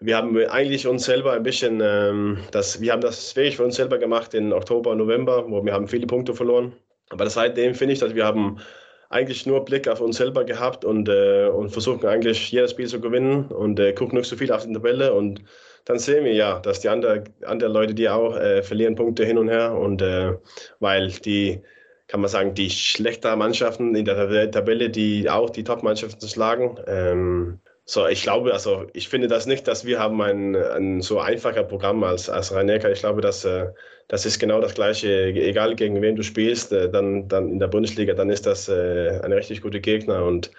[0.00, 3.76] wir haben eigentlich uns selber ein bisschen, ähm, das, wir haben das fähig für uns
[3.76, 6.72] selber gemacht in Oktober, November, wo wir haben viele Punkte verloren.
[7.10, 8.58] Aber seitdem finde ich, dass wir haben
[9.10, 13.00] eigentlich nur Blick auf uns selber gehabt und, äh, und versuchen eigentlich jedes Spiel zu
[13.00, 15.42] gewinnen und äh, gucken nicht so viel auf die Tabelle und
[15.84, 19.38] dann sehen wir ja, dass die anderen andere Leute, die auch äh, verlieren Punkte hin
[19.38, 20.32] und her und äh,
[20.80, 21.60] weil die
[22.08, 26.78] kann man sagen, die schlechteren Mannschaften in der Tabelle, die auch die Top-Mannschaften schlagen.
[26.86, 31.20] Ähm, so, ich glaube, also ich finde das nicht, dass wir haben ein, ein so
[31.20, 33.66] einfacher Programm als, als rhein Ich glaube, dass äh,
[34.08, 37.68] das ist genau das Gleiche, egal gegen wen du spielst, äh, dann, dann in der
[37.68, 40.24] Bundesliga, dann ist das äh, ein richtig guter Gegner.
[40.24, 40.50] Und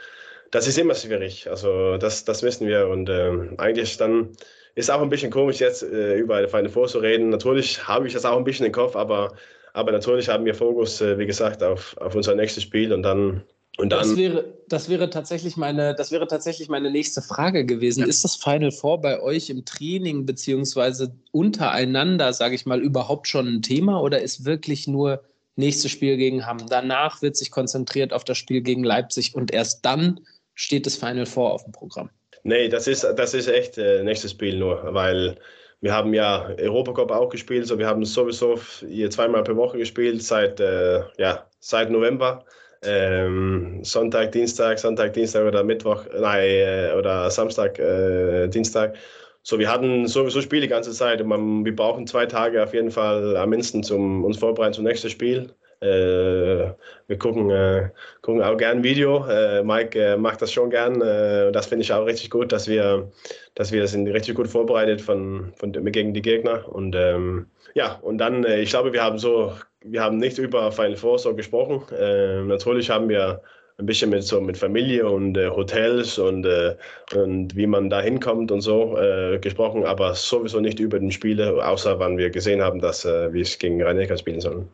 [0.52, 1.50] das ist immer schwierig.
[1.50, 2.88] Also das, das wissen wir.
[2.88, 4.30] Und äh, eigentlich dann
[4.76, 7.30] ist auch ein bisschen komisch jetzt äh, über Final Four zu reden.
[7.30, 9.34] Natürlich habe ich das auch ein bisschen im Kopf, aber,
[9.74, 12.94] aber natürlich haben wir Fokus, äh, wie gesagt, auf, auf unser nächstes Spiel.
[12.94, 13.44] Und dann
[13.78, 18.02] und dann, das, wäre, das, wäre tatsächlich meine, das wäre tatsächlich meine nächste Frage gewesen.
[18.02, 18.08] Ja.
[18.08, 23.48] Ist das Final Four bei euch im Training beziehungsweise untereinander, sage ich mal, überhaupt schon
[23.48, 25.24] ein Thema oder ist wirklich nur
[25.58, 26.66] nächstes Spiel gegen Hamm?
[26.70, 30.22] Danach wird sich konzentriert auf das Spiel gegen Leipzig und erst dann
[30.54, 32.10] steht das Final Four auf dem Programm.
[32.44, 35.36] Nee, das ist, das ist echt äh, nächstes Spiel nur, weil
[35.82, 38.58] wir haben ja Europacup auch gespielt, so wir haben sowieso
[38.88, 42.46] hier zweimal per Woche gespielt seit, äh, ja, seit November
[42.88, 48.96] ähm, Sonntag, Dienstag, Sonntag, Dienstag oder Mittwoch, nein, äh, oder Samstag, äh, Dienstag.
[49.44, 51.22] So, wir hatten sowieso Spiele die ganze Zeit.
[51.22, 54.86] Und man, wir brauchen zwei Tage auf jeden Fall am mindestens, um uns vorbereiten zum
[54.86, 55.54] nächsten Spiel.
[55.82, 56.74] Äh,
[57.08, 57.90] wir gucken, äh,
[58.22, 59.28] gucken auch gern Video.
[59.28, 61.02] Äh, Mike äh, macht das schon gern.
[61.02, 63.12] Äh, das finde ich auch richtig gut, dass wir,
[63.54, 66.68] dass wir sind richtig gut vorbereitet von, von, gegen die Gegner.
[66.68, 69.54] Und ähm, ja, und dann, ich glaube, wir haben so
[69.88, 71.84] wir haben nicht über Final Four so gesprochen.
[71.96, 73.42] Äh, natürlich haben wir
[73.78, 76.76] ein bisschen mit so mit Familie und äh, Hotels und, äh,
[77.14, 81.66] und wie man da hinkommt und so äh, gesprochen, aber sowieso nicht über den Spiele,
[81.66, 84.68] außer wann wir gesehen haben, dass äh, wir es gegen rhein spielen sollen.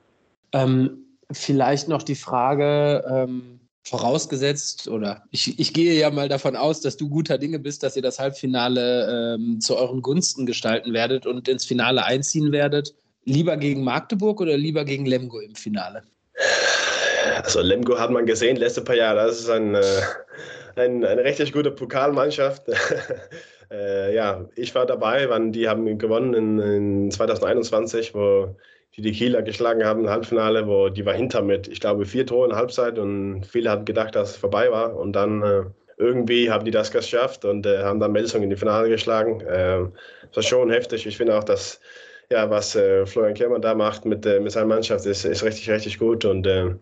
[0.53, 0.99] Ähm,
[1.31, 6.97] vielleicht noch die Frage, ähm, vorausgesetzt, oder ich, ich gehe ja mal davon aus, dass
[6.97, 11.47] du guter Dinge bist, dass ihr das Halbfinale ähm, zu euren Gunsten gestalten werdet und
[11.47, 12.93] ins Finale einziehen werdet.
[13.25, 16.03] Lieber gegen Magdeburg oder lieber gegen Lemgo im Finale?
[17.43, 19.27] Also Lemgo hat man gesehen letzte paar Jahre.
[19.27, 19.81] Das ist ein, äh,
[20.75, 22.63] ein, eine richtig gute Pokalmannschaft.
[23.71, 28.55] äh, ja, ich war dabei, wann die haben gewonnen in, in 2021, wo
[28.95, 32.55] die die Kieler geschlagen haben Halbfinale, wo die war hinter mit, ich glaube, vier Toren
[32.55, 34.95] Halbzeit und viele haben gedacht, dass es vorbei war.
[34.97, 35.63] Und dann äh,
[35.97, 39.39] irgendwie haben die das geschafft und äh, haben dann Melsung in die Finale geschlagen.
[39.41, 39.85] Äh,
[40.27, 41.05] das war schon heftig.
[41.05, 41.79] Ich finde auch, dass
[42.31, 45.69] ja, was äh, Florian Kehrmann da macht mit, äh, mit seiner Mannschaft, ist, ist richtig,
[45.69, 46.23] richtig gut.
[46.23, 46.73] Und äh,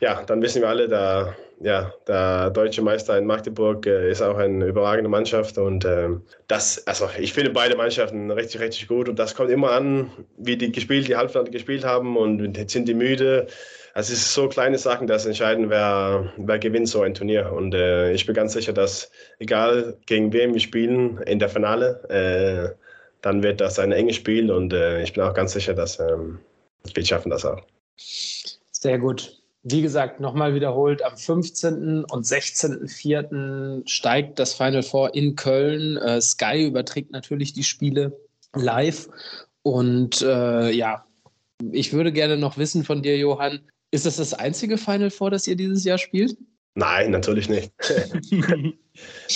[0.00, 4.36] ja, dann wissen wir alle, da, ja, der deutsche Meister in Magdeburg äh, ist auch
[4.36, 5.56] eine überragende Mannschaft.
[5.56, 9.08] Und ähm, das, also ich finde beide Mannschaften richtig, richtig gut.
[9.08, 12.88] Und das kommt immer an, wie die gespielt, die Halbfinale gespielt haben und jetzt sind
[12.88, 13.46] die müde.
[13.94, 17.52] Also es ist so kleine Sachen, das entscheiden, wer, wer gewinnt so ein Turnier.
[17.52, 22.74] Und äh, ich bin ganz sicher, dass egal gegen wen wir spielen in der Finale,
[22.76, 22.87] äh,
[23.22, 26.38] dann wird das ein enges Spiel und äh, ich bin auch ganz sicher, dass ähm,
[26.94, 27.60] wir schaffen das auch.
[28.70, 29.42] Sehr gut.
[29.64, 32.04] wie gesagt, nochmal wiederholt, am 15.
[32.04, 33.82] und 16.04.
[33.86, 35.96] steigt das Final Four in Köln.
[35.98, 38.16] Äh, Sky überträgt natürlich die Spiele
[38.54, 39.08] live.
[39.62, 41.04] Und äh, ja,
[41.72, 45.46] ich würde gerne noch wissen von dir, Johann, ist das das einzige Final Four, das
[45.46, 46.36] ihr dieses Jahr spielt?
[46.78, 47.72] Nein, natürlich nicht.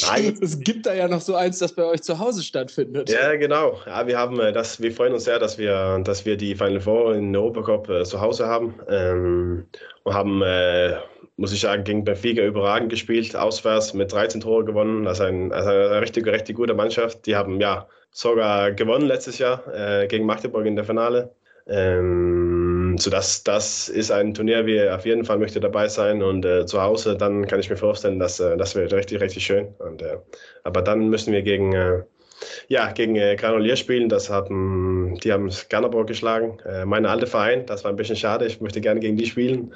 [0.06, 0.38] Nein.
[0.40, 3.10] Es gibt da ja noch so eins, das bei euch zu Hause stattfindet.
[3.10, 3.80] Ja, genau.
[3.84, 6.80] Ja, wir haben äh, das, wir freuen uns sehr, dass wir, dass wir die Final
[6.80, 8.76] Four in Europacup äh, zu Hause haben.
[8.88, 9.66] Ähm,
[10.04, 10.94] und haben, äh,
[11.36, 15.02] muss ich sagen, gegen Benfica überragend gespielt, auswärts mit 13 Tore gewonnen.
[15.04, 17.26] Das ist ein, also eine richtig, richtig gute Mannschaft.
[17.26, 21.34] Die haben ja sogar gewonnen letztes Jahr äh, gegen Magdeburg in der Finale.
[21.66, 22.51] Ähm,
[23.02, 26.66] so das, das ist ein Turnier, wie auf jeden Fall möchte dabei sein und äh,
[26.66, 29.74] zu Hause, dann kann ich mir vorstellen, dass äh, das wird richtig, richtig schön.
[29.78, 30.18] Und, äh,
[30.64, 32.02] aber dann müssen wir gegen, äh,
[32.68, 34.08] ja, gegen äh, Granolier spielen.
[34.08, 36.58] Das haben, die haben Skanderborg geschlagen.
[36.64, 38.46] Äh, mein alter Verein, das war ein bisschen schade.
[38.46, 39.74] Ich möchte gerne gegen die spielen.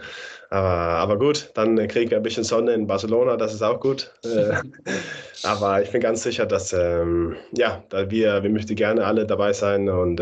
[0.50, 4.12] Aber, aber gut, dann kriegen wir ein bisschen Sonne in Barcelona, das ist auch gut.
[4.24, 4.54] Äh,
[5.42, 9.88] aber ich bin ganz sicher, dass ähm, ja, wir, wir möchten gerne alle dabei sein
[9.88, 10.20] und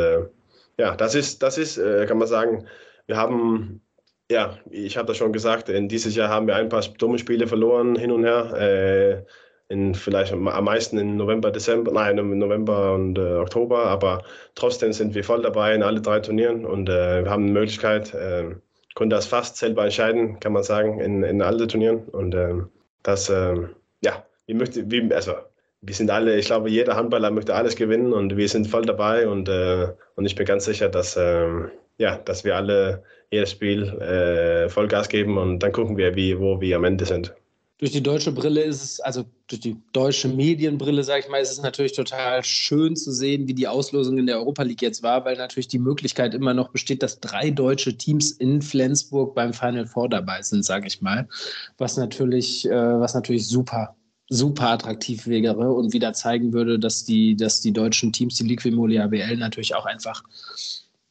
[0.77, 2.67] ja, das ist, das ist, kann man sagen,
[3.07, 3.83] wir haben,
[4.31, 7.47] ja, ich habe das schon gesagt, in dieses Jahr haben wir ein paar dumme Spiele
[7.47, 8.55] verloren, hin und her.
[8.55, 9.25] Äh,
[9.69, 14.23] in, vielleicht am meisten im November, Dezember, nein, im November und äh, Oktober, aber
[14.55, 18.13] trotzdem sind wir voll dabei in alle drei Turnieren und äh, wir haben eine Möglichkeit,
[18.15, 18.55] äh,
[18.95, 22.55] können das fast selber entscheiden, kann man sagen, in, in alle Turnieren und äh,
[23.03, 23.55] das, äh,
[24.03, 25.33] ja, wir möchten, wie, also
[25.81, 29.27] wir sind alle, ich glaube, jeder Handballer möchte alles gewinnen und wir sind voll dabei
[29.29, 31.49] und, äh, und ich bin ganz sicher, dass, äh,
[31.99, 36.61] ja, dass wir alle jedes Spiel äh, Vollgas geben und dann gucken wir, wie, wo
[36.61, 37.35] wir am Ende sind.
[37.79, 41.51] Durch die deutsche Brille ist es, also durch die deutsche Medienbrille, sage ich mal, ist
[41.51, 45.25] es natürlich total schön zu sehen, wie die Auslosung in der Europa League jetzt war,
[45.25, 49.87] weil natürlich die Möglichkeit immer noch besteht, dass drei deutsche Teams in Flensburg beim Final
[49.87, 51.29] Four dabei sind, sage ich mal.
[51.77, 53.97] Was natürlich, äh, was natürlich super
[54.31, 58.99] super attraktiv wäre und wieder zeigen würde, dass die, dass die deutschen Teams, die Liquimoli
[58.99, 60.23] ABL natürlich auch einfach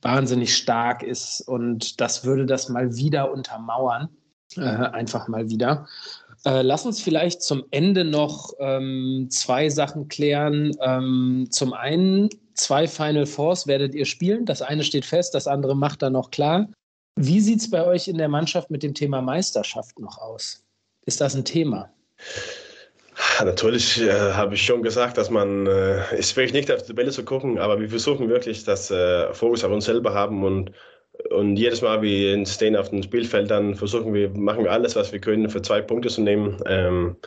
[0.03, 4.09] wahnsinnig stark ist und das würde das mal wieder untermauern,
[4.55, 5.87] äh, einfach mal wieder.
[6.45, 10.71] Äh, lass uns vielleicht zum Ende noch ähm, zwei Sachen klären.
[10.81, 14.45] Ähm, zum einen, zwei Final Fours werdet ihr spielen.
[14.45, 16.67] Das eine steht fest, das andere macht da noch klar.
[17.15, 20.63] Wie sieht es bei euch in der Mannschaft mit dem Thema Meisterschaft noch aus?
[21.05, 21.89] Ist das ein Thema?
[23.41, 27.11] Natürlich äh, habe ich schon gesagt, dass man, äh, ist wirklich nicht auf die Tabelle
[27.11, 30.71] zu gucken, aber wir versuchen wirklich, dass äh, Fokus auf uns selber haben und,
[31.29, 34.95] und jedes Mal, wie wir stehen auf dem Spielfeld, dann versuchen wir, machen wir alles,
[34.95, 36.61] was wir können, für zwei Punkte zu nehmen.
[36.65, 37.17] Ähm,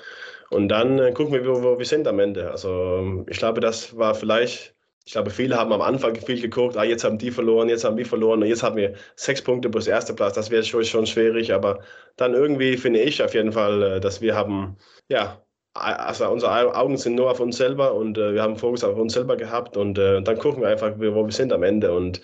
[0.51, 2.51] und dann äh, gucken wir, wo, wo, wir sind am Ende.
[2.51, 6.85] Also ich glaube, das war vielleicht, ich glaube, viele haben am Anfang viel geguckt, ah,
[6.85, 9.87] jetzt haben die verloren, jetzt haben wir verloren und jetzt haben wir sechs Punkte plus
[9.87, 10.35] erster Platz.
[10.35, 11.81] Das wäre schon, schon schwierig, aber
[12.17, 14.77] dann irgendwie finde ich auf jeden Fall, äh, dass wir haben,
[15.09, 15.43] ja,
[15.79, 19.15] also unsere Augen sind nur auf uns selber und äh, wir haben Fokus auf uns
[19.15, 22.21] selber gehabt und äh, dann gucken wir einfach, wo wir sind am Ende und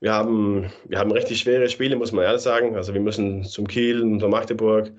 [0.00, 2.76] wir haben, wir haben richtig schwere Spiele, muss man ehrlich sagen.
[2.76, 4.90] Also wir müssen zum Kiel, zum Magdeburg,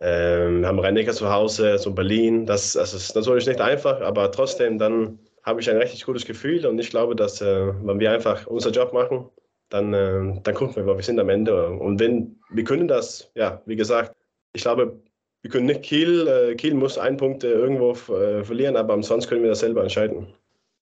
[0.00, 2.46] ähm, wir haben rhein zu Hause, zum Berlin.
[2.46, 6.66] Das, das ist natürlich nicht einfach, aber trotzdem dann habe ich ein richtig gutes Gefühl
[6.66, 9.30] und ich glaube, dass äh, wenn wir einfach unseren Job machen,
[9.70, 11.70] dann, äh, dann gucken wir, wo wir sind am Ende.
[11.70, 14.14] Und wenn wir können das, ja, wie gesagt,
[14.52, 15.00] ich glaube,
[15.42, 19.28] wir können nicht Kiel, äh, Kiel muss einen Punkt äh, irgendwo äh, verlieren, aber ansonsten
[19.28, 20.26] können wir das selber entscheiden.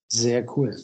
[0.07, 0.75] Sehr cool.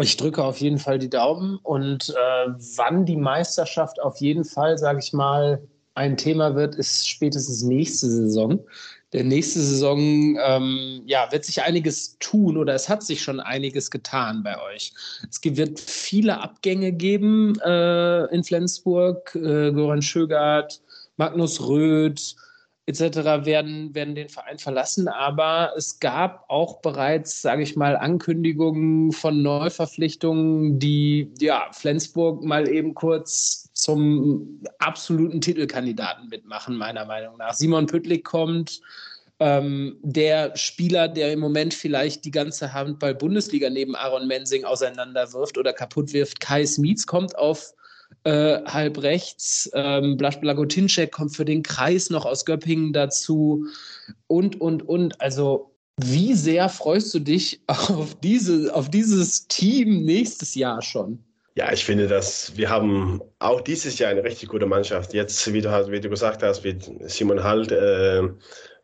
[0.00, 4.76] Ich drücke auf jeden Fall die Daumen und äh, wann die Meisterschaft auf jeden Fall,
[4.76, 5.62] sage ich mal,
[5.94, 8.60] ein Thema wird, ist spätestens nächste Saison.
[9.12, 13.90] Der nächste Saison ähm, ja, wird sich einiges tun oder es hat sich schon einiges
[13.90, 14.92] getan bei euch.
[15.28, 19.34] Es wird viele Abgänge geben äh, in Flensburg.
[19.34, 20.82] Äh, Goran Schögert,
[21.16, 22.36] Magnus Röth,
[22.88, 23.44] etc.
[23.44, 25.08] werden, werden den Verein verlassen.
[25.08, 32.66] Aber es gab auch bereits, sage ich mal, Ankündigungen von Neuverpflichtungen, die ja, Flensburg mal
[32.66, 37.52] eben kurz zum absoluten Titelkandidaten mitmachen, meiner Meinung nach.
[37.52, 38.80] Simon Püttlik kommt.
[39.40, 45.72] Ähm, der Spieler, der im Moment vielleicht die ganze Handball-Bundesliga neben Aaron Mensing auseinanderwirft oder
[45.72, 47.72] kaputt wirft, Kai Smietz kommt auf
[48.24, 49.70] äh, halb rechts.
[49.74, 53.66] Ähm, Blaž Blagotinček kommt für den Kreis noch aus Göppingen dazu
[54.26, 55.20] und, und, und.
[55.20, 61.24] Also, wie sehr freust du dich auf, diese, auf dieses Team nächstes Jahr schon?
[61.54, 65.12] Ja, ich finde, dass wir haben auch dieses Jahr eine richtig gute Mannschaft.
[65.12, 68.22] Jetzt, wie du, wie du gesagt hast, wird Simon Halt äh,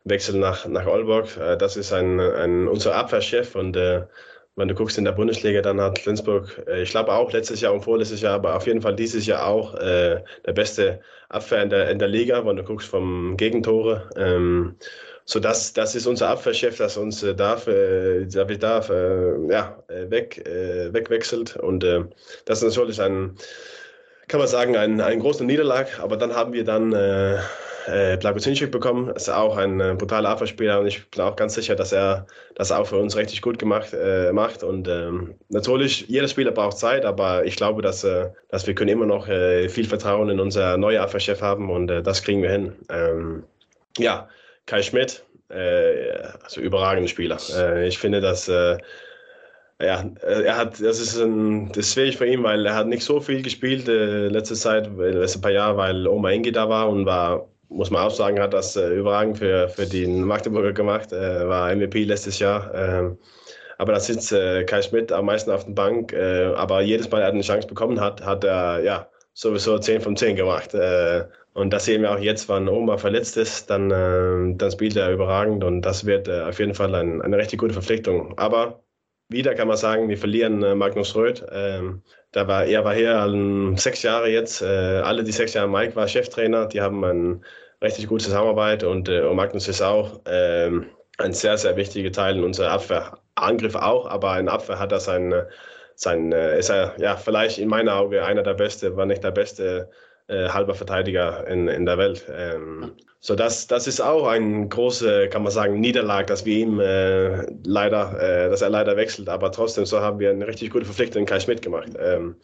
[0.03, 1.37] wechseln nach, nach Olborg.
[1.37, 4.03] Äh, das ist ein, ein, unser Abwehrchef und äh,
[4.55, 7.73] wenn du guckst in der Bundesliga, dann hat Flensburg, äh, ich glaube auch letztes Jahr
[7.73, 11.69] und vorletztes Jahr, aber auf jeden Fall dieses Jahr auch äh, der beste Abwehr in
[11.69, 14.09] der, in der Liga, wenn du guckst vom Gegentore.
[14.15, 14.75] Ähm,
[15.25, 20.09] so das, das ist unser Abwehrchef, das uns äh, darf, äh, darf, äh, ja, äh,
[20.09, 22.03] weg, äh, wegwechselt und äh,
[22.45, 23.35] das ist natürlich ein,
[24.27, 27.37] kann man sagen, ein, ein großer Niederlag, aber dann haben wir dann äh,
[27.87, 29.09] äh, Blagozinschik bekommen.
[29.09, 32.71] Ist auch ein äh, brutaler Abwehrspieler und ich bin auch ganz sicher, dass er das
[32.71, 34.63] auch für uns richtig gut gemacht äh, macht.
[34.63, 38.89] Und ähm, natürlich, jeder Spieler braucht Zeit, aber ich glaube, dass, äh, dass wir können
[38.89, 42.51] immer noch äh, viel Vertrauen in unser neuer Abwehrchef haben und äh, das kriegen wir
[42.51, 42.73] hin.
[42.89, 43.43] Ähm,
[43.97, 44.27] ja,
[44.65, 47.37] Kai Schmidt, also überragender Spieler.
[47.85, 48.49] ich finde, dass
[49.81, 53.03] ja, er hat, das ist ein, das ist schwierig für ihn, weil er hat nicht
[53.03, 57.05] so viel gespielt äh, letzte Zeit, letzte paar Jahre, weil Oma Ingi da war und
[57.05, 61.47] war muss man auch sagen, hat das äh, überragend für, für den Magdeburger gemacht, äh,
[61.47, 62.73] war MVP letztes Jahr.
[62.73, 63.17] Ähm,
[63.77, 66.13] aber da sitzt äh, Kai Schmidt am meisten auf der Bank.
[66.13, 70.15] Äh, aber jedes Mal, er eine Chance bekommen hat, hat er ja sowieso 10 von
[70.15, 70.73] 10 gemacht.
[70.73, 74.95] Äh, und das sehen wir auch jetzt, wenn Oma verletzt ist, dann, äh, dann spielt
[74.95, 78.37] er überragend und das wird auf jeden Fall ein, eine richtig gute Verpflichtung.
[78.37, 78.84] Aber
[79.29, 81.45] wieder kann man sagen, wir verlieren Magnus Röth.
[81.51, 84.61] Ähm, da war, er war hier um, sechs Jahre jetzt.
[84.61, 86.67] Äh, alle die sechs Jahre, Mike war Cheftrainer.
[86.67, 87.41] Die haben eine
[87.81, 92.37] richtig gute Zusammenarbeit und, äh, und Magnus ist auch ähm, ein sehr, sehr wichtiger Teil
[92.37, 93.17] in unserer Abwehr.
[93.35, 95.33] Angriff auch, aber in Abwehr hat er sein,
[95.95, 99.31] sein äh, ist er ja vielleicht in meinen Augen einer der beste, war nicht der
[99.31, 99.89] beste
[100.27, 102.25] äh, halber Verteidiger in, in der Welt.
[103.25, 107.41] So das, das ist auch ein große, kann man sagen, Niederlag, dass wir ihm äh,
[107.63, 109.29] leider, äh, dass er leider wechselt.
[109.29, 111.89] Aber trotzdem, so haben wir eine richtig gute Verpflichtung in Kai Schmidt gemacht.
[111.99, 112.35] Ähm,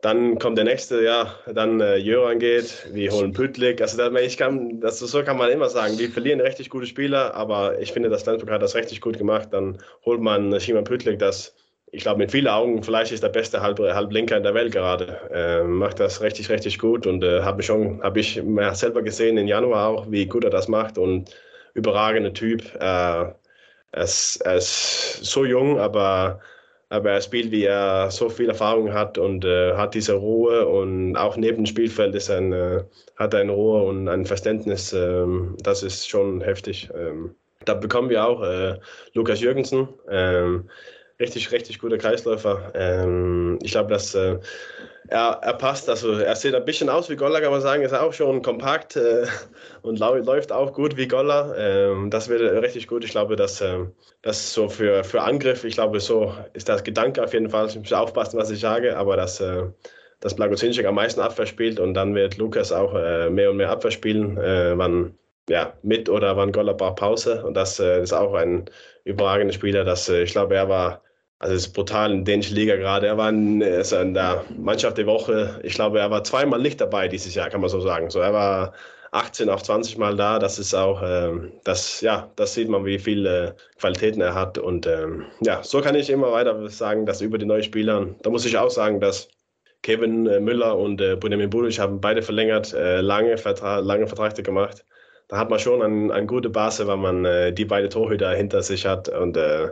[0.00, 3.82] dann kommt der nächste, ja, dann äh, Jöran geht, wir holen Pütlik.
[3.82, 7.34] Also das, ich kann, das, so kann man immer sagen, wir verlieren richtig gute Spieler,
[7.34, 9.48] aber ich finde, das Flensburg hat das richtig gut gemacht.
[9.50, 11.54] Dann holt man Schima Pütlik, das
[11.92, 15.18] ich glaube, mit vielen Augen, vielleicht ist der beste Halb Halblinker in der Welt gerade.
[15.32, 18.40] Äh, macht das richtig, richtig gut und äh, habe schon, habe ich
[18.72, 21.34] selber gesehen im Januar auch, wie gut er das macht und
[21.74, 22.62] überragender Typ.
[22.76, 23.32] Äh,
[23.92, 26.40] er, ist, so jung, aber,
[26.90, 31.16] aber er spielt, wie er so viel Erfahrung hat und äh, hat diese Ruhe und
[31.16, 32.84] auch neben dem Spielfeld ist ein, äh,
[33.16, 34.92] hat er eine Ruhe und ein Verständnis.
[34.92, 36.88] Ähm, das ist schon heftig.
[36.96, 38.78] Ähm, da bekommen wir auch äh,
[39.12, 39.88] Lukas Jürgensen.
[41.20, 42.72] Richtig, richtig guter Kreisläufer.
[42.74, 44.38] Ähm, ich glaube, dass äh,
[45.08, 45.88] er, er passt.
[45.90, 47.82] Also er sieht ein bisschen aus wie Goller, kann man sagen.
[47.82, 49.26] Ist auch schon kompakt äh,
[49.82, 51.54] und läuft auch gut wie Goller.
[51.58, 53.04] Ähm, das wird richtig gut.
[53.04, 53.80] Ich glaube, dass äh,
[54.22, 57.66] das so für, für Angriff, ich glaube, so ist das Gedanke auf jeden Fall.
[57.68, 59.64] Ich muss aufpassen, was ich sage, aber dass, äh,
[60.20, 63.70] dass Blagozinski am meisten Abwehr spielt und dann wird Lukas auch äh, mehr und mehr
[63.70, 65.18] Abwehr spielen, äh, wann
[65.50, 67.44] ja, mit oder wann Goller braucht Pause.
[67.44, 68.64] Und das äh, ist auch ein
[69.04, 69.84] überragender Spieler.
[69.84, 71.02] Das, äh, ich glaube, er war
[71.40, 73.06] also es ist brutal in dänischen Liga gerade.
[73.06, 75.58] Er war in, also in der Mannschaft der Woche.
[75.62, 78.10] Ich glaube, er war zweimal nicht dabei dieses Jahr, kann man so sagen.
[78.10, 78.74] So, er war
[79.12, 80.38] 18 auf 20 Mal da.
[80.38, 84.58] Das ist auch, ähm, das, ja, das sieht man, wie viele Qualitäten er hat.
[84.58, 88.28] Und ähm, ja, so kann ich immer weiter sagen, dass über die neuen Spieler, da
[88.28, 89.28] muss ich auch sagen, dass
[89.82, 94.42] Kevin äh, Müller und äh, Benjamin Budic haben beide verlängert, äh, lange, Vertra lange Verträge
[94.42, 94.84] gemacht.
[95.28, 98.62] Da hat man schon eine ein gute Basis, weil man äh, die beiden Torhüter hinter
[98.62, 99.70] sich hat und äh,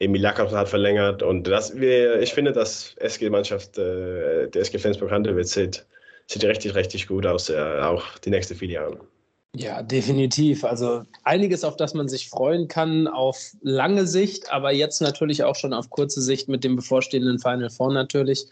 [0.00, 5.54] Emil Jakobs hat verlängert und das, ich finde, dass SG-Mannschaft, äh, der SG Flensburg Handelwitz
[5.54, 5.86] sieht,
[6.26, 9.00] sieht richtig, richtig gut aus, äh, auch die nächsten vier Jahre.
[9.56, 10.62] Ja, definitiv.
[10.62, 15.56] Also einiges, auf das man sich freuen kann auf lange Sicht, aber jetzt natürlich auch
[15.56, 18.46] schon auf kurze Sicht mit dem bevorstehenden Final Four natürlich.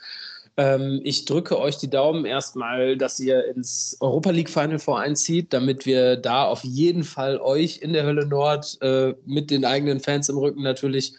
[0.57, 5.53] Ähm, ich drücke euch die Daumen erstmal, dass ihr ins Europa League Final Four einzieht,
[5.53, 10.01] damit wir da auf jeden Fall euch in der Hölle Nord äh, mit den eigenen
[10.01, 11.14] Fans im Rücken natürlich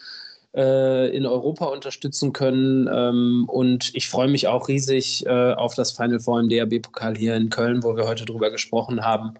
[0.56, 2.88] äh, in Europa unterstützen können.
[2.92, 7.36] Ähm, und ich freue mich auch riesig äh, auf das Final Four im DRB-Pokal hier
[7.36, 9.34] in Köln, wo wir heute drüber gesprochen haben.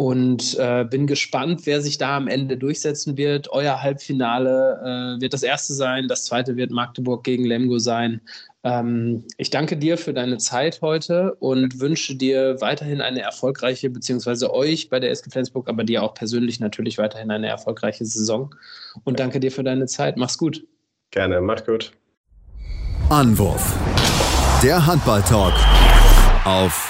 [0.00, 3.52] Und äh, bin gespannt, wer sich da am Ende durchsetzen wird.
[3.52, 8.22] Euer Halbfinale äh, wird das erste sein, das zweite wird Magdeburg gegen Lemgo sein.
[8.64, 14.54] Ähm, ich danke dir für deine Zeit heute und wünsche dir weiterhin eine erfolgreiche, beziehungsweise
[14.54, 18.54] euch bei der SG Flensburg, aber dir auch persönlich natürlich weiterhin eine erfolgreiche Saison.
[19.04, 20.16] Und danke dir für deine Zeit.
[20.16, 20.64] Mach's gut.
[21.10, 21.92] Gerne, mach gut.
[23.10, 23.76] Anwurf.
[24.62, 25.52] Der Handball-Talk
[26.46, 26.89] auf